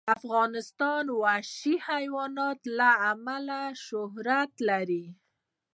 [0.17, 5.05] افغانستان د وحشي حیوانات له امله شهرت لري.